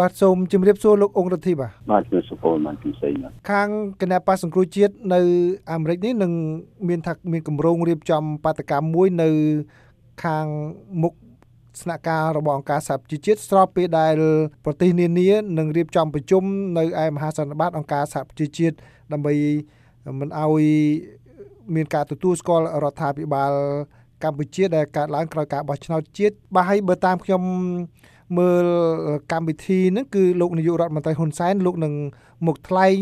[0.00, 3.12] បាទសូមជម្រាបសួរលោកអង្គរដ្ឋីបាទបាទជំរាបសួរបានជំសេង
[3.50, 3.68] ខាង
[4.00, 5.20] គណៈបកសង្គ្រោះជាតិនៅ
[5.72, 6.32] អាមេរិកនេះនឹង
[6.88, 9.28] មានថាមានគម្រោងរៀបចំបាតកម្មមួយនៅ
[10.24, 10.46] ខាង
[11.02, 11.12] មុខ
[11.82, 14.14] ស្នាក់ការរបស់អង្គការសហប្រជាជាតិស្របពេលដែល
[14.64, 15.28] ប្រទេសនានា
[15.58, 16.42] នឹងរៀបចំប្រជុំ
[16.78, 18.76] នៅឯមហាសន្និបាតអង្គការសហប្រជាជាតិ
[19.12, 19.34] ដើម្បី
[20.20, 20.64] មិនឲ្យ
[21.74, 23.52] មានការទទួលស្គាល់រដ្ឋាភិបាល
[24.22, 27.42] កម្ពុជាដែលកើតឡើងក្រោយការបោះឆ្នោតជាតិបាទហើយបើតាមខ្ញុំ
[28.38, 28.66] មើល
[29.32, 31.94] កម្មវិធីហ្នឹងគឺលោកនាយករដ្ឋមន្ត្រីហ៊ុនសែនលោកនឹង
[32.46, 32.98] មកថ្លែង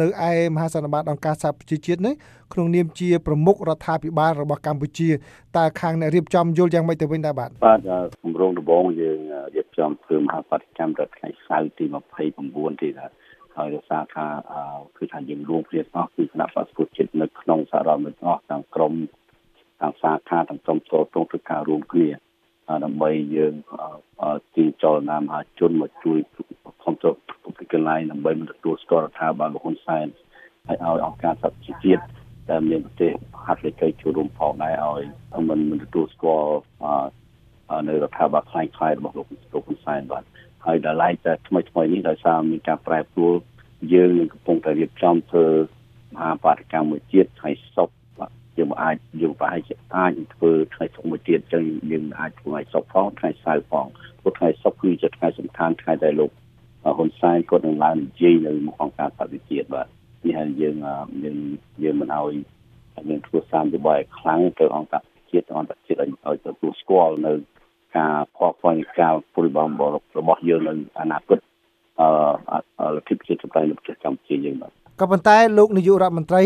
[0.00, 2.14] នៅឯមហាសន្និបាតអង្គការសហប្រជាជាតិនេះ
[2.52, 5.08] ក្នុងនាមជាប្រមុខរដ្ឋាភិបាលរបស់កម្ពុជា
[5.56, 7.80] តើខាងអ្នករៀបចំយល់យ៉ាងម៉េចទៅវិញដែរបាទបាទ
[8.22, 9.18] គម្រោងដំបូងយើង
[9.54, 11.84] រៀបចំធ្វើមហាបដកម្មដល់ថ្ងៃសៅរ៍ទី
[12.34, 13.10] 29ទីដែរ
[13.56, 14.26] ហើយរសារថា
[14.96, 18.92] គឺថាយើងរួមគ្នាអស់គឺគណៈបក្សពុទ្ធចិត្តនៅក្នុងសាររដ្ឋមួយអស់ទាំងក្រម
[19.80, 22.08] ទាំងសាខាទាំងក្រុមចូលត្រង់ធ្វើការរួមគ្នា
[22.84, 23.54] ដើម្បីយើង
[24.56, 26.18] ទីចលនាមហាជនមកជួយ
[26.84, 27.10] ខំទៅ
[27.58, 30.06] ពីកន្លែងដើម្បីមិនទទួលស្គាល់រដ្ឋាភិបាលរបស់ហ៊ុនសែន
[30.66, 32.02] ហើយឲ្យអង្គការសហជីវជាតិ
[32.50, 33.12] ដែលមានប្រទេស
[33.44, 35.02] ហាត់លេខីចូលរួមផងដែរឲ្យ
[35.48, 36.54] មិនមិនទទួលស្គាល់
[37.88, 40.24] នៅរដ្ឋាភិបាលខ្លាំងខ្លាយរបស់លោកលោកហ៊ុនសែនបាទ
[40.66, 43.34] ហើយដល់ឡែកតែថ្មីថ្មីនេះដោយសារមានការប្រែប្រួល
[43.92, 45.46] យើងនឹងកំពុងតែរៀបចំធ្វើ
[46.14, 48.03] មហាបាតកម្មមួយជាតិថ្ងៃសុក្រ
[48.64, 53.86] យើងអាចយើងប្រហែលជាអាចធ្វើថ្ងៃសុក្រមួយទៀតចឹងយើងអាចធ្វើថ្ងៃសុក្រផងថ្ងៃសៅរ៍ផង
[54.22, 56.30] ព្រោះថ្ងៃសុក្រគឺជាថ្ងៃសំខាន់ថ្ងៃដែលលោក
[56.84, 59.86] ហ៊ុនសែនគាត់នឹងឡើងនិយាយនៅមុខអង្គការសហវិជាតិបាទ
[60.24, 60.76] នេះហើយយើង
[61.24, 61.38] យើង
[61.82, 62.34] យើងមិនឲ្យ
[63.08, 67.32] យើងធ្វើសាមយោបាយខ្លាំងទៅអង្គការជាតិអន្តរជាតិឲ្យទទួលស្គាល់នៅ
[67.96, 69.70] ការខកខ្វល់នៃការពុលបំ
[70.18, 71.38] របស់យើងនៅអនាគត
[72.00, 76.42] អឺលទ្ធិប្រជាធិបតេយ្យនៅប្រទេសកម្ពុជាយើងបាទ ក៏ប៉ុន្តែលោកនាយករដ្ឋមន្ត្រី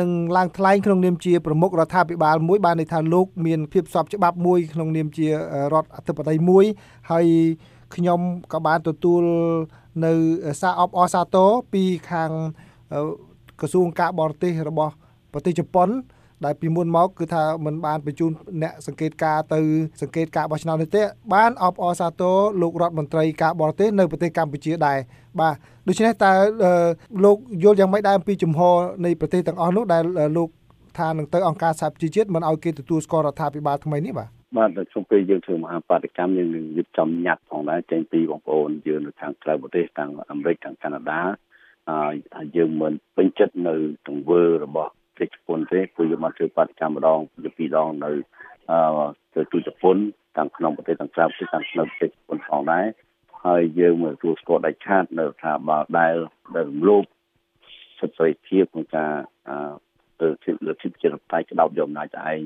[0.00, 6.64] នឹងឡើងថ្លែងក្នុងនាមជាប្រមុខរដ្ឋាភិបាលមួយបានន័យថាលោកមានភាពស្របច្បាប់មួយក្នុងនាមជារដ្ឋអធិបតេយ្យមួយ
[7.10, 7.26] ហើយ
[7.94, 8.20] ខ្ញុំ
[8.52, 9.22] ក៏បានទទួល
[10.04, 10.12] នៅ
[10.60, 12.30] សារអបអសាទរពីខាង
[13.60, 14.92] ក្រសួងការបរទេសរបស់
[15.32, 15.88] ប្រទេសជប៉ុន
[16.44, 18.30] ដែលពីមុនមកគឺថាมันបានបញ្ជូន
[18.62, 19.60] អ្នកសង្កេតការទៅ
[20.02, 21.02] សង្កេតការបោះឆ្នោតនេះទេ
[21.34, 24.98] បានអបអរសាទរលោករដ្ឋមន្ត្រីការបរទេសនៅប្រទេសកម្ពុជាដែរ
[25.40, 25.54] បាទ
[25.88, 26.32] ដូច្នេះតើ
[27.24, 30.02] លោកយល់យ៉ាងម៉េចដែរអំពីជំហរនៃប្រទេសទាំងអស់នោះដែល
[30.36, 30.48] លោក
[30.98, 41.20] ថានឹងទៅអង្គការសហប្រជាជាតិមិនឲ្យគេទទួលស្គាល់រដ្ឋាភិបាលថ្មីនេះបាទបាទនៅក្នុងពេលយើងធ្វើមហាបាតកម្មយើងនឹងរៀបចំញត្តិផងដែរចេញពីបងប្អូនយើងនៅខាងក្រៅប្រទេសទាំងអាមេរិកទាំងកាណាដា
[42.36, 43.74] ហើយយើងមិនពេញចិត្តនៅ
[44.08, 48.10] ទង្វើរបស់ ប្រទេសជប៉ុនទេព្រោះយើងបានធ្វើបាតកម្មម្ដងជាពីរដងនៅ
[48.70, 49.96] អឺទៅទូជប៉ុន
[50.36, 52.86] ទាំងក្នុងប្រទេសទាំងក្រៅប្រទេសទាំងក្នុងប្រទេសជប៉ុនផងដែរ
[53.44, 56.14] ហើយយើងមកទទួលស្គាល់ដាច់ខាតនៅថាបើដែល
[56.54, 57.04] ដែលរំលោភ
[58.00, 59.12] សិទ្ធិសេរីភាពក្នុងការ
[59.48, 59.56] អឺ
[60.20, 62.40] ទៅជាលទ្ធិប្រជាធិបតេយ្យក្តោបយកអំណាចទៅឯង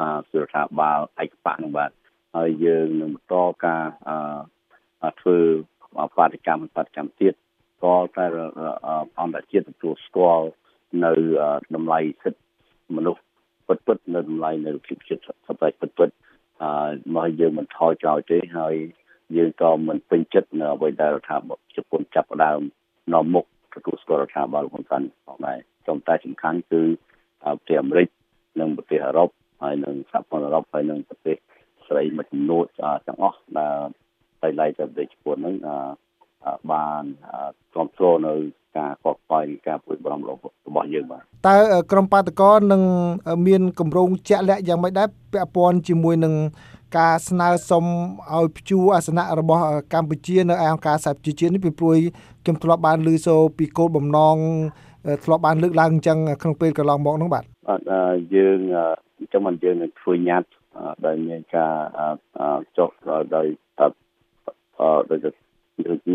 [0.00, 1.90] អឺគឺថាបាលឯកបៈនឹងបាទ
[2.36, 3.84] ហើយយើងនឹងបន្តការ
[5.04, 5.38] អឺធ្វើ
[6.18, 7.34] បាតកម្មបាតកម្មទៀត
[7.84, 8.24] ក៏តែ
[9.20, 10.46] អន្តរជាតិទទួលស្គាល់
[11.04, 11.12] នៅ
[11.74, 12.42] តម្លៃសិទ្ធិ
[12.96, 13.22] មនុស្ស
[13.66, 16.10] ពិតពិតនៅតម្លៃនៅភាពចិត្តសប្បាយពិតពិត
[16.62, 16.70] អឺ
[17.14, 18.74] មកយើងមិនថយចោលទេហើយ
[19.36, 22.60] យើងក៏មិនពេញចិត្តនៅអ្វីដែលរដ្ឋាភិបាលជប៉ុនចាប់ផ្ដើម
[23.12, 25.58] នាំមុខទទួលស្គាល់រដ្ឋាភិបាលហ៊ុនសែនផងដែរ
[25.88, 26.82] ចំតែសំខាន់គឺ
[27.42, 28.08] ប្រទេសអាមេរិក
[28.60, 29.28] និងប្រទេសអឺរ៉ុប
[29.62, 31.36] ហើយនិងសហព័ន្ធអឺរ៉ុបហើយនិងប្រទេស
[31.86, 32.64] ស្រីមួយចំនួន
[33.06, 33.78] ទាំងអស់ដែល
[34.42, 35.56] តែឡៃទៅប្រទេសជប៉ុនហ្នឹង
[36.72, 37.02] បាន
[37.72, 38.34] គ្រប់គ្រងនៅ
[38.78, 41.56] ការកកស្វាយការពួយបារម្ភរបស់យើងបាទតើ
[41.92, 42.82] ក្រមបាតកោនឹង
[43.46, 46.34] មានកម្រងជាក់លាក់យ៉ាងម៉េចដែរពាក់ព័ន្ធជាមួយនឹង
[46.98, 47.84] ការស្នើសុំ
[48.34, 49.62] ឲ្យព្យួរអាសនៈរបស់
[49.94, 51.98] កម្ពុជានៅឯអង្គការសហប្រជាជាតិនេះពីព្រួយ
[52.44, 54.36] ខ្ញុំធ្លាប់បានឮសូរពីគោលបំណង
[55.24, 57.80] ធ្លាប់បានលើកឡើងអញ្ចឹងក្នុងពេលកន្លងមកនោះបាទបាទ
[58.34, 58.58] យើង
[59.18, 60.50] អញ្ចឹងមិនយើងនឹងធ្វើញត្តិ
[61.04, 61.74] ដែលមានការ
[62.76, 63.46] ចុះដោយដោយ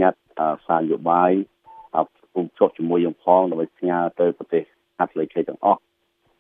[0.02, 1.32] ញត្តិសារយោបាយ
[2.34, 4.64] ពុំចុះជាមួយយើងផងដើម្បីផ្ញើទៅប្រទេស
[4.98, 5.82] ហាត់លេខីទាំងអស់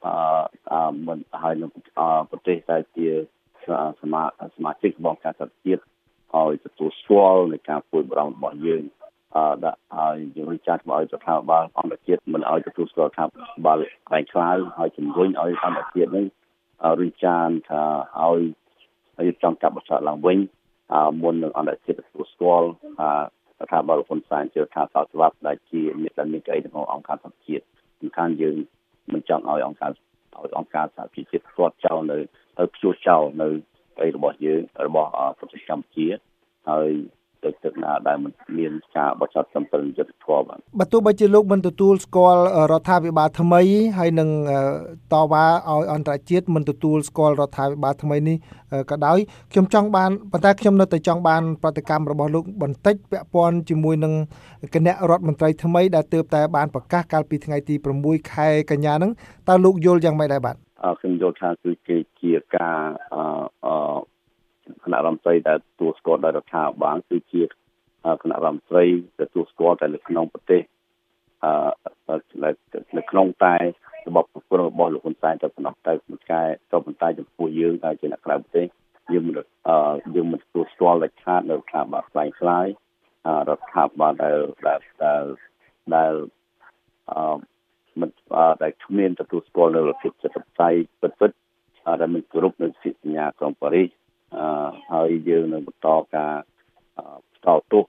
[0.05, 1.69] អឺមិនហើយនឹង
[2.31, 3.07] ប្រទេសដែលជា
[4.01, 4.23] សមា
[4.55, 5.81] សមាជិករបស់ការសហជាតិ
[6.35, 8.83] ឲ្យទទួលស្គាល់នៃការពួយបារម្ភរបស់យើង
[9.35, 13.25] អឺដាក់ឲ្យយើងចាត់ឲ្យស្ថាប័នអន្តរជាតិមិនឲ្យទទួលស្គាល់ថា
[13.65, 16.25] បាល់ខ្លាំងខ្លាយហើយជំរុញឲ្យអន្តរជាតិនេះ
[17.01, 17.83] រិះចានថា
[18.21, 18.39] ឲ្យ
[19.19, 20.37] ឲ្យចង់កាប់បសាឡើងវិញ
[21.21, 23.09] មុននឹងអន្តរជាតិទទួលស្គាល់ថា
[23.71, 27.65] ថាបលហ៊ុនសែនជាថាសោតច្បាប់ដែលជាមានដែលមានក្តីក្នុងអង្គការសហជាតិ
[27.99, 28.55] សំខាន់យើង
[29.13, 32.17] មិនចង់ឲ្យអង្គការឲ្យអង្គការសហជីវជាតិស្គាល់ចោលនៅ
[32.57, 33.47] ទៅព្យួរចោលនៅ
[33.95, 35.09] ក្តីរបស់យើងរបស់
[35.39, 36.07] ប្រទេសកម្ពុជា
[36.69, 36.89] ហើយ
[37.43, 42.41] ទឹកទឹកណាដែលមិនមានការបោះឆ្នោតត្រឹមត្រូវយុត្តិធម៌បាទបើទោះបីជាលោកមិនទទួលស្គាល់
[42.71, 43.61] រដ្ឋាភិបាលថ្មី
[43.97, 44.29] ហើយនឹង
[45.13, 48.37] តវ៉ាឲ្យអន្តរជាតិមិនទទួលស្គាល់រដ្ឋាភិបាលថ្មីនេះ
[48.91, 49.17] ក៏ដោយ
[49.51, 54.13] ខ្ញុំចង់បានប៉ុន្តែខ្ញុំនៅតែចង់បានប្រតិកម្មរបស់លោកបន្តិចពាក់ព័ន្ធជាមួយនឹង
[54.75, 59.11] គណៈរដ្ឋមន្ត្រីថ្មីដែលទើបតែបានប្រកាសកាលពីថ្ងៃទី6ខែកញ្ញាហ្នឹង
[59.47, 60.55] តើលោកយល់យ៉ាងម៉េចដែរបាទ
[60.99, 62.79] ខ្ញុំយល់ថាគឺជាជាការ
[63.13, 63.74] អឺ
[64.85, 67.43] គណៈរដ្ឋមន្ត្រីដែលទទួលស្គាល់ដោយរដ្ឋាភិបាលគឺជា
[68.21, 68.83] គណៈរដ្ឋមន្ត្រី
[69.19, 70.61] ដែលទទួលស្គាល់តែនៅក្នុងប្រទេស
[71.43, 72.17] អឺ
[72.97, 73.55] នៅក្នុងតែ
[74.07, 76.41] របបប្រព័ន្ធរបស់លោកហ៊ុនសែនទៅប៉ុណ្ណោះទៅមិនកែ
[76.71, 78.65] ទៅប៉ុន្តែចំពោះយើងដែលជាអ្នកក្រៅប្រទេស
[79.11, 79.35] យើងមិន
[79.67, 79.77] អឺ
[80.15, 82.67] យើងមិនទទួលស្គាល់ដាច់ខាតនៅរដ្ឋាភិបាលខ្លាំងខ្លាយ
[83.49, 84.79] រដ្ឋាភិបាលដែលដែល
[85.95, 86.13] ដែល
[87.11, 87.37] អឺ
[88.01, 88.09] មិន
[88.63, 90.69] ដែលគ្មានទទួលស្គាល់នៅលទ្ធិចិត្តបតី
[91.01, 91.31] ពិតពិត
[92.01, 94.04] ដែលមិនគោរពនៅសិទ្ធិសញ្ញាក្រុងប៉ារីសអឺ
[94.91, 96.33] ហើយយើងនឹងបន្តការ
[97.45, 97.85] តទោស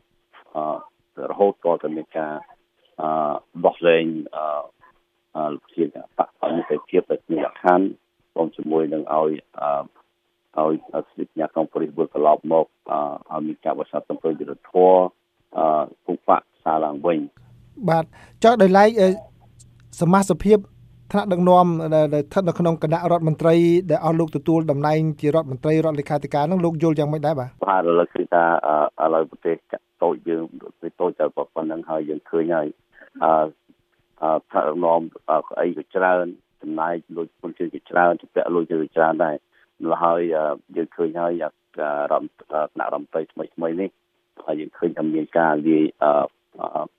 [0.55, 2.35] អឺរហូតក៏ទៅមានការ
[3.01, 3.09] អឺ
[3.67, 4.05] ដោះលែង
[5.37, 5.85] អឺលោកជា
[6.19, 7.87] បកអន្តរជាតិដែលមានលក្ខខណ្ឌ
[8.37, 9.31] រួមជាមួយនឹងឲ្យ
[9.61, 13.01] អឺឲ្យសិទ្ធិសញ្ញាក្រុងប៉ារីសវិលត្រឡប់មកអឺ
[13.33, 14.95] ឲ្យមានការបោះឆ្នោតសំពើយុទ្ធធរ
[15.59, 17.19] អឺពុកបកសារឡើងវិញ
[17.89, 18.05] បាទ
[18.45, 18.89] ចុះដោយឡែក
[20.01, 20.59] សមាជិកភាព
[21.13, 21.67] ថ្នាក់ដឹកនាំ
[22.15, 23.55] ដែលស្ថិតនៅក្នុងគណៈរដ្ឋមន្ត្រី
[23.91, 28.45] ដែលអស់លោកទទួលតំណែងជារដ្ឋមន្ត្រីរដ្ឋលេខាធិការនឹងលោកយល់យ៉ាងម៉េចដែរបាទបាទឥឡូវគឺថា
[29.05, 29.57] ឥឡូវប្រទេស
[30.03, 32.69] តូចយើងប្រទេសតូចតែប៉ុណ្្នឹងហើយយើងឃើញហើយ
[33.25, 33.33] អឺ
[34.23, 35.01] អឺថ្នាក់ដឹកនាំ
[35.61, 36.27] អីក៏ច្រើន
[36.63, 39.37] ចំណាយលុយពុនជឿជាច្រើនជាពាក់លុយជាច្រើនដែរ
[39.83, 40.21] ម្ល៉េះហើយ
[40.77, 42.31] យើងឃើញហើយរដ្ឋ
[42.75, 43.91] ថ្នាក់រដ្ឋមន្ត្រីថ្មីថ្មីនេះ
[44.47, 46.11] ហើយយើងឃើញថាមានការលាយអឺ
[46.61, 46.96] លោកហ៊ុន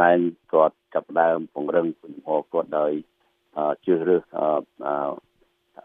[0.00, 0.18] សែន
[0.52, 2.92] គាត់ចាប់ដើមពង្រឹងជំហរគាត់ដោយ
[3.84, 5.30] ជឿរើសអឺ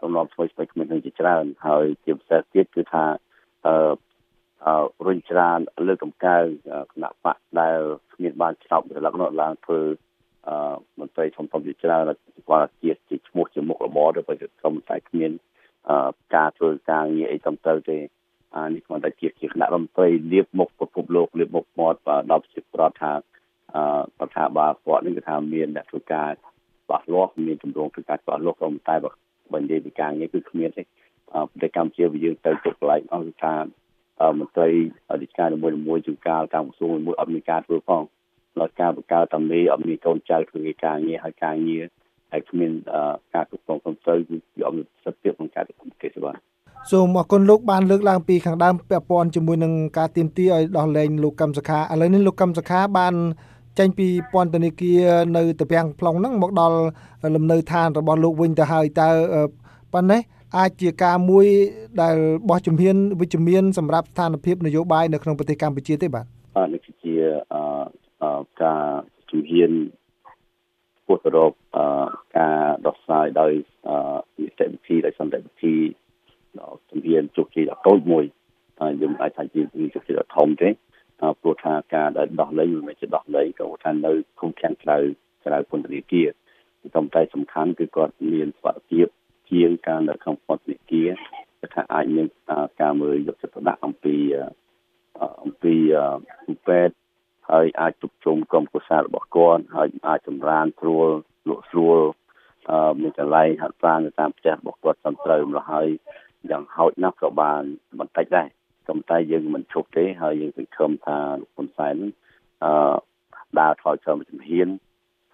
[0.02, 3.04] អំណំថ្មីថ្មីគ្មាននឹងជាច្រើនហើយជាពិសេសទៀតគឺថា
[3.66, 3.74] អឺ
[4.66, 6.36] អឺរុញច្រានលើកកម្កៅ
[6.92, 7.78] គណៈបកដែល
[8.14, 9.80] គ្មានបានឆ្លប់រលឹកនោះឡើងធ្វើ
[10.48, 12.02] អឺមន្ត្រីធំធំជាច្រើន
[12.48, 15.30] គាត់ជាជាឈ្មោះជាមុខរបរទៅបើក្រុមតែគ្មាន
[15.88, 17.98] អឺការធ្វើការងារអីតំទៅទេ
[18.56, 21.98] អានេះគាត់តែជាជាគណៈរដ្ឋមន្ត្រីលៀបមុខពិភពលោកលៀបមុខមាត់
[22.30, 23.35] ដល់ជាប្រតថាអឺ
[24.20, 26.30] រដ្ឋាភិបាលគាត់នេះគឺថាមានអ្នកធ្វើការ
[26.84, 28.96] ច្បាស់លាស់មានទម្រង់ធ្វើការច្បាស់លាស់ក៏តែ
[29.52, 30.82] បើនិយាយពីការងារគឺគ្មានទេ
[31.50, 33.62] ប្រទេសកម្ពុជាយើងទៅទុកកន្លែងអង្គការ
[34.38, 34.68] មន្ត្រី
[35.10, 38.02] អធិការមួយមួយជួនកាលតាមក្រសួងមួយអត់មានការធ្វើផង
[38.60, 41.84] ដល់ការបង្កើតតាមនេះអត់មានកូនចៅធ្វើការងារហើយការងារ
[42.32, 42.70] ហើយគ្មាន
[43.34, 44.36] ការគ្រប់គ្រងត្រឹមត្រូវគឺ
[44.66, 46.36] អត់មានសិទ្ធិភាពក្នុងការធ្វើកិច្ចបាទ
[46.92, 53.14] សូមអរគុណលោកបានលើកឡើងពីខាងដើមពាក់ព័ន្ធជាមួយនឹងការទៀមទាឲ្យដោះលែងលោកកម្មសខាឥឡូវនេះលោកកម្មសខាបាន
[53.78, 55.00] ចេញពីពន្ធនាគារ
[55.36, 56.78] នៅតាពាំង plong ហ្នឹងមកដល់
[57.34, 59.08] លំនៅឋានរបស់លោកវិញទៅហើយតើ
[59.92, 60.20] ប៉ុណ្ណេះ
[60.58, 61.46] អាចជាការមួយ
[62.02, 62.16] ដែល
[62.48, 66.24] បោះជំហានវិជ្ជមានសម្រាប់ស្ថានភាពនយោបាយនៅក្នុងប្រទេសកម្ពុជាទេបាទ
[66.56, 67.14] បាទនេះជា
[68.22, 68.84] អឺការ
[69.30, 69.72] ជំហាន
[71.06, 71.84] ពុទ្ធរោបអឺ
[72.38, 73.52] ការដោះស្រាយដោយ
[73.88, 73.96] អឺ
[74.38, 75.74] នីតិវិធីដោយសន្តិវិធី
[76.90, 78.24] ជំហានជោគជ័យដ៏តូចមួយ
[78.80, 79.60] ហើយយើងអាចថាជា
[79.94, 80.68] ជោគជ័យដ៏ធំទេ
[81.40, 84.96] ព្រោះថាការដែលដោះលែងមិនមែនជាដោះលែងក៏ថានៅគុំខាងក្រៅ
[85.44, 86.28] ក្រៅពន្ធនាគារ
[86.94, 89.06] តែតែសំខាន់គឺគាត់មានសុខភាព
[89.50, 91.10] ជាងការនៅក្នុងពន្ធនាគារ
[91.74, 92.26] ថាអាចមាន
[92.80, 94.16] ការមើលយកចិត្តទុកដាក់អំពី
[95.42, 95.74] អំពី
[96.68, 96.96] ពេទ្យ
[97.50, 101.08] ហើយអាចជុំជុំក្រុមគូសាររបស់គាត់ហើយអាចចម្រើនស្រួល
[101.48, 101.98] លក់ស្រួល
[102.70, 105.88] អឺមានកន្លែងហាត់ប្រាណនៅតាមផ្ទះរបស់គាត់ត្រឹមត្រូវម្ល៉េះហើយ
[106.50, 107.62] យ៉ាងហោចណាស់ក៏បាន
[107.98, 108.48] បន្តិចដែរ
[108.88, 111.96] ក៏តែយើងមិនឈប់ទេហើយយើងសង្ឃឹមថាលោកហ៊ុនសែន
[112.64, 112.72] អឺ
[113.60, 114.68] ដើរថយចុះមួយជំហាន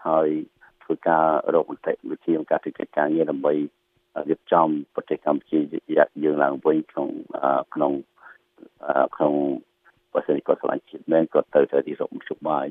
[0.07, 0.29] ហើយ
[0.83, 3.55] ធ្វើការរកមតិវិធីក្នុងការធ្វើកិច្ចការងារដើម្បី
[4.31, 5.59] រៀបចំប្រទេសកម្ពុជា
[6.25, 7.09] យើងឡើងវិញក្នុង
[7.75, 7.93] ក្នុង
[9.17, 9.35] ក្នុង
[10.13, 12.67] បើសិនគាត់ឆ្លាញ់ជាតិមែនគាត់ទៅទៅទីរកមជ្ឈបាយ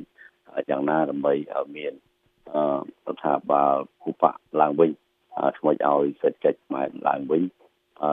[0.69, 1.93] យ៉ាងណាដើម្បីឲ្យមាន
[3.07, 4.91] រដ្ឋាភិបាលគូបកឡើងវិញ
[5.57, 7.43] ធ្វើឲ្យសេដ្ឋកិច្ចខ្មែរឡើងវិញ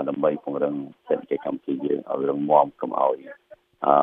[0.08, 0.74] ដើម្បីពង្រឹង
[1.06, 1.57] សេដ្ឋកិច្ចកម្ពុជាយើងឲ្យ
[2.28, 3.18] រឹងមាំកុំឲ្យ
[3.86, 3.94] អឺ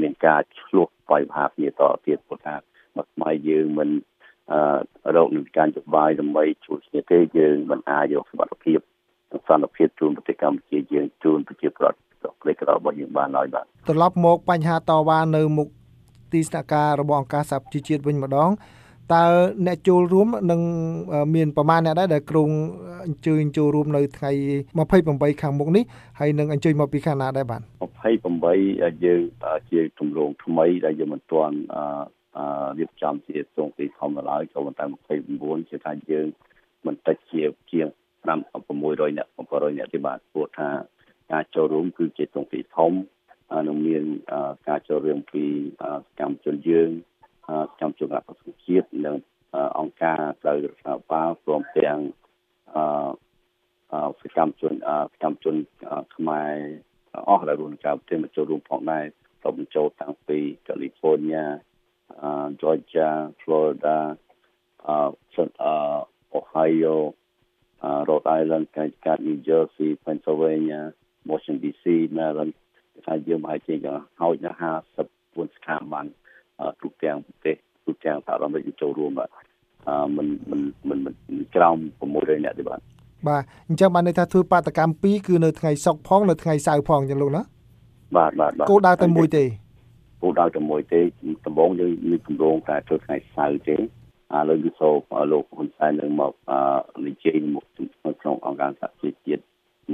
[0.00, 2.56] មានការឆ្លោះបាយមហាគ្នាតទៀតព្រោះថា
[2.96, 3.88] មកស្មៃយើងមិន
[4.52, 8.78] អឺរោគនឹងការចបាយដើម្បីជួយគ្នាទេយើងមិនអាចយកសុខភាព
[9.48, 11.98] សន្តិភាពជូនប្រទេសកម្ពុជាយើងជូនប្រជាប្រដ្ឋ
[12.40, 15.68] ប្រទេសក្រៅរបស់យើងបានហើយបាទត្រឡប់មកបញ្ហាតវ៉ានៅមុខ
[16.32, 18.50] ទីស្នាក់ការរបស់អង្គការសហប្រជាជាតិវិញម្ដង
[19.12, 19.24] តើ
[19.66, 20.60] អ្នកចូលរួមនឹង
[21.34, 22.50] មានប្រមាណអ្នកដែរដែលក្រុង
[23.06, 24.30] អញ្ជើញចូលរួមនៅថ្ងៃ
[24.84, 25.84] 28ខាងមុខនេះ
[26.18, 29.20] ហើយនឹងអញ្ជើញមកពីខាងណាដែរបាទ28យើង
[29.70, 31.56] ជាទម្រង់ថ្មីដែលយើងមិនទាន់
[32.38, 34.84] អឺរៀបចំជាទ្រង់ទីធំឡើយក៏ប៉ុន្តែ
[35.26, 36.26] 29ជាថាយើង
[36.86, 37.42] មិនតិចជា
[37.72, 37.88] ជាង
[38.24, 40.68] 5 600អ្នក700អ្នកទេបាទព្រោះថា
[41.32, 42.92] ការចូលរួមគឺជាទ្រង់ទីធំ
[43.68, 44.04] នឹងមាន
[44.68, 45.44] ការចូលរួមពី
[45.80, 46.88] សកម្មជនយើង
[47.46, 49.16] សកម្មជនរដ្ឋសង្គមជាតិនិង
[49.78, 51.98] អង្គការក្រៅរដ្ឋាភិបាលព្រមទាំង
[52.76, 54.72] អឺសកម្មជន
[55.12, 55.56] សកម្មជន
[56.16, 56.54] ខ្មែរ
[57.28, 59.04] អស់ដែលរួមការប្រទេសមកចូលរួមផងដែរ
[59.42, 61.46] ទៅបញ្ចូលតាំងពី California,
[62.26, 63.10] uh, Georgia,
[63.42, 63.98] Florida,
[64.90, 65.10] uh,
[65.70, 66.00] uh,
[66.38, 66.96] Ohio,
[67.86, 70.82] uh, Rhode Island, Connecticut, New Jersey, Pennsylvania,
[71.30, 71.84] Washington DC,
[72.18, 72.54] Maryland
[73.06, 73.78] ថាយើងមកជាង
[74.20, 76.06] ហើយដល់54ស្ថាប័ន
[76.82, 77.56] ទូទាំងប្រទេស
[77.86, 79.30] ទូទាំងសហរដ្ឋអាមេរិកចូលរួមបាទ
[79.88, 81.14] អឺមិនមិនមិនមិន
[81.54, 81.76] ក្រោម
[82.12, 82.80] 600នាក់ទេបាទ
[83.28, 87.42] បាទអញ្ចឹងបានន័យថាធ្វើបាតកម្ម2គឺនៅថ្ងៃសុក្រផងនៅថ្ងៃសៅរ៍ផងអញ្ចឹងលោកណា
[88.16, 89.44] បាទបាទបាទគោលដៅតែមួយទេ
[90.22, 91.00] គោលដៅតែមួយទេ
[91.46, 93.78] ដំបូងយើងមានគម្រោងតែធ្វើថ្ងៃសៅរ៍ទេឥ
[94.48, 94.96] ឡូវគឺសូម
[95.32, 96.32] លោកហ៊ុនសែននឹងមក
[97.06, 97.64] និយាយមក
[98.20, 99.42] ក្នុងអង្គការសហជីវជាតិ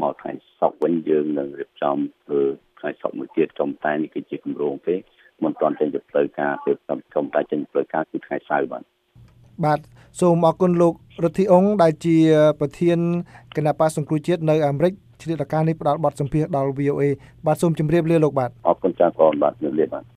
[0.02, 2.40] មកថ្ងៃសុក្រវិញយើងនឹងរៀបចំធ្វើ
[2.78, 4.96] ថ្ងៃសុក្រមួយទៀតចំតែនេះគឺជាគម្រោងទេ
[5.44, 6.72] មិនទាន់ចេញទៅផ្លូវការទេ
[7.14, 8.82] ចំតែចេញផ្លូវការគឺថ្ងៃសៅរ៍បាទ
[9.64, 9.78] បាទ
[10.20, 10.94] សូមអរគុណលោក
[11.24, 12.16] រដ្ឋីអង្គដែលជា
[12.60, 12.98] ប្រធាន
[13.56, 14.92] គណៈបកសង្គ្រោះជាតិនៅអាមេរិក
[15.22, 17.02] ឆ្លៀតឱកាសនេះផ្ដល់បទសម្ភាសន៍ដល់ VOA
[17.46, 20.04] បាទសូមជម្រាបលាលោកបាទអរគុណចាស់បងបាទជម្រាបលាបាទ